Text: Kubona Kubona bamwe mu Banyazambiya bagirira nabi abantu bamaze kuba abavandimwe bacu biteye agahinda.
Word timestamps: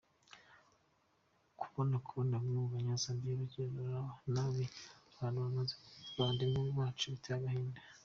Kubona 1.59 1.95
Kubona 2.05 2.33
bamwe 2.41 2.53
mu 2.61 2.67
Banyazambiya 2.73 3.39
bagirira 3.41 3.99
nabi 4.33 4.63
abantu 5.13 5.37
bamaze 5.45 5.73
kuba 5.79 5.99
abavandimwe 6.11 6.59
bacu 6.79 7.05
biteye 7.13 7.35
agahinda. 7.39 7.79